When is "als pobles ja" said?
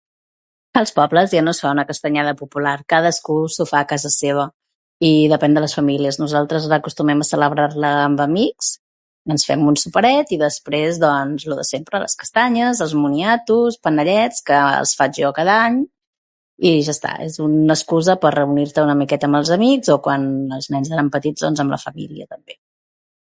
0.79-1.41